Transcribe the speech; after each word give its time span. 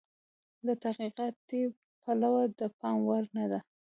له 0.65 0.73
تحقیقاتي 0.83 1.61
پلوه 2.01 2.43
د 2.59 2.61
پام 2.79 2.97
وړ 3.07 3.23
نه 3.37 3.45
ده. 3.51 3.59